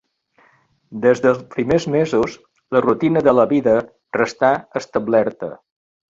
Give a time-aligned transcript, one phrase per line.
[1.03, 2.35] Des dels primers mesos
[2.77, 3.75] la rutina de la vida
[4.21, 4.49] restà
[4.83, 5.51] establerta.